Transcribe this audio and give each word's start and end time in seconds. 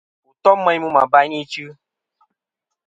Wù 0.25 0.31
tom 0.43 0.57
meyn 0.65 0.81
mu 0.83 0.89
mɨ 0.93 0.99
abayn 1.03 1.33
ichɨ. 1.41 1.65